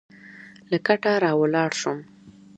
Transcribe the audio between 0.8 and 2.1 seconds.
کټه راولاړ شوم.